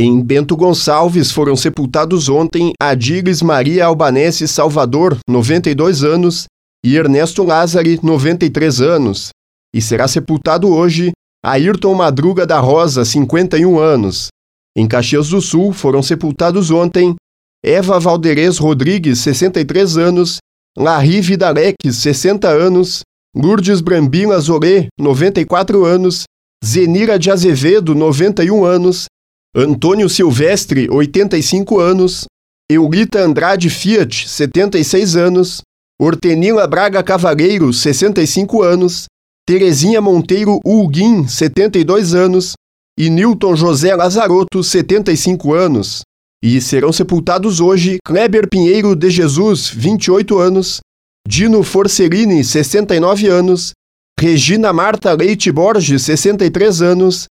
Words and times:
Em 0.00 0.22
Bento 0.22 0.56
Gonçalves 0.56 1.32
foram 1.32 1.56
sepultados 1.56 2.28
ontem 2.28 2.72
Adires 2.80 3.42
Maria 3.42 3.86
Albanese 3.86 4.46
Salvador, 4.46 5.18
92 5.28 6.04
anos, 6.04 6.44
e 6.84 6.94
Ernesto 6.96 7.42
Lázari, 7.42 7.98
93 8.00 8.80
anos. 8.80 9.30
E 9.74 9.82
será 9.82 10.06
sepultado 10.06 10.68
hoje 10.68 11.10
Ayrton 11.44 11.94
Madruga 11.94 12.46
da 12.46 12.60
Rosa, 12.60 13.04
51 13.04 13.76
anos. 13.76 14.28
Em 14.76 14.86
Caxias 14.86 15.30
do 15.30 15.40
Sul 15.40 15.72
foram 15.72 16.00
sepultados 16.00 16.70
ontem 16.70 17.16
Eva 17.64 17.98
Valderez 17.98 18.58
Rodrigues, 18.58 19.18
63 19.18 19.96
anos, 19.96 20.38
Larry 20.78 21.20
Vidalec, 21.20 21.74
60 21.84 22.48
anos, 22.48 23.00
Lourdes 23.34 23.80
Brambila 23.80 24.38
Zorê, 24.38 24.86
94 24.96 25.84
anos, 25.84 26.22
Zenira 26.64 27.18
de 27.18 27.32
Azevedo, 27.32 27.96
91 27.96 28.64
anos, 28.64 29.06
Antônio 29.54 30.08
Silvestre, 30.08 30.88
85 30.90 31.80
anos, 31.80 32.26
Eulita 32.70 33.20
Andrade 33.20 33.70
Fiat, 33.70 34.28
76 34.28 35.16
anos, 35.16 35.62
Hortenila 35.98 36.66
Braga 36.66 37.02
Cavaleiro, 37.02 37.72
65 37.72 38.62
anos, 38.62 39.06
Terezinha 39.46 40.00
Monteiro 40.00 40.60
Ulguim, 40.64 41.26
72 41.26 42.14
anos, 42.14 42.52
e 42.98 43.08
Newton 43.08 43.56
José 43.56 43.96
Lazarotto, 43.96 44.62
75 44.62 45.54
anos. 45.54 46.02
E 46.44 46.60
serão 46.60 46.92
sepultados 46.92 47.58
hoje 47.58 47.98
Kleber 48.04 48.48
Pinheiro 48.48 48.94
de 48.94 49.08
Jesus, 49.08 49.68
28 49.68 50.38
anos, 50.38 50.80
Dino 51.26 51.62
Forcerini, 51.62 52.44
69 52.44 53.28
anos, 53.28 53.72
Regina 54.20 54.72
Marta 54.72 55.14
Leite 55.14 55.50
Borges, 55.50 56.02
63 56.02 56.82
anos, 56.82 57.26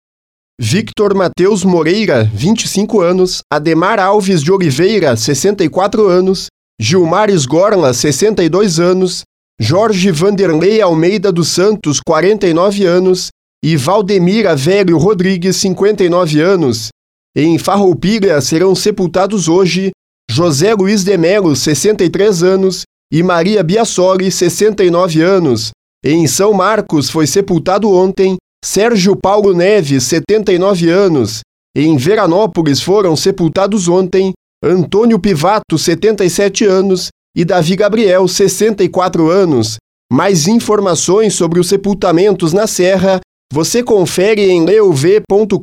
Victor 0.60 1.14
Mateus 1.14 1.64
Moreira, 1.64 2.24
25 2.34 3.00
anos, 3.00 3.42
Ademar 3.48 4.00
Alves 4.00 4.42
de 4.42 4.52
Oliveira, 4.52 5.16
64 5.16 6.08
anos, 6.08 6.48
Gilmar 6.82 7.30
Esgorla, 7.30 7.94
62 7.94 8.80
anos, 8.80 9.22
Jorge 9.62 10.10
Vanderlei 10.10 10.82
Almeida 10.82 11.32
dos 11.32 11.50
Santos, 11.50 12.00
49 12.04 12.86
anos, 12.86 13.28
e 13.64 13.78
Valdemira 13.78 14.56
Velho 14.56 14.98
Rodrigues, 14.98 15.58
59 15.58 16.42
anos. 16.42 16.90
Em 17.36 17.60
Farroupilha 17.60 18.42
serão 18.42 18.74
sepultados 18.74 19.48
hoje 19.48 19.92
José 20.30 20.74
Luiz 20.74 21.04
de 21.04 21.16
Melo, 21.18 21.56
63 21.56 22.42
anos, 22.42 22.82
e 23.14 23.22
Maria 23.22 23.62
Biassoli, 23.62 24.32
69 24.32 25.22
anos. 25.22 25.70
Em 26.04 26.26
São 26.26 26.52
Marcos 26.52 27.12
foi 27.12 27.28
sepultado 27.28 27.92
ontem 27.92 28.38
Sérgio 28.64 29.16
Paulo 29.16 29.54
Neves, 29.54 30.04
79 30.04 30.90
anos. 30.90 31.40
Em 31.76 31.96
Veranópolis 31.96 32.82
foram 32.82 33.16
sepultados 33.16 33.88
ontem 33.88 34.34
Antônio 34.64 35.18
Pivato, 35.20 35.78
77 35.78 36.66
anos, 36.66 37.10
e 37.36 37.46
Davi 37.46 37.76
Gabriel, 37.76 38.28
64 38.28 39.30
anos. 39.30 39.78
Mais 40.12 40.48
informações 40.48 41.34
sobre 41.34 41.60
os 41.60 41.70
sepultamentos 41.70 42.52
na 42.54 42.68
Serra 42.68 43.22
você 43.54 43.82
confere 43.82 44.50
em 44.50 44.66
leuv.com.br 44.66 45.56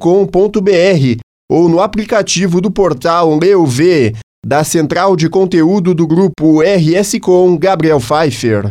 ou 1.51 1.69
no 1.69 1.81
aplicativo 1.81 2.61
do 2.61 2.71
portal 2.71 3.39
Leuv, 3.39 4.15
da 4.47 4.65
central 4.65 5.15
de 5.15 5.29
conteúdo 5.29 5.95
do 5.95 6.07
grupo 6.07 6.63
RS 6.63 7.19
Com 7.21 7.57
Gabriel 7.59 8.01
Pfeiffer. 8.01 8.71